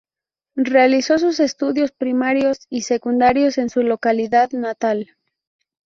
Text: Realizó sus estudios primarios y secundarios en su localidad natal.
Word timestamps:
Realizó 0.55 1.19
sus 1.19 1.39
estudios 1.39 1.91
primarios 1.91 2.65
y 2.71 2.81
secundarios 2.81 3.59
en 3.59 3.69
su 3.69 3.83
localidad 3.83 4.49
natal. 4.49 5.15